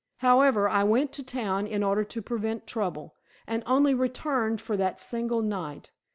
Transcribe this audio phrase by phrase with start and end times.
[0.17, 3.13] However, I went to town in order to prevent trouble,
[3.45, 5.91] and only returned for that single night.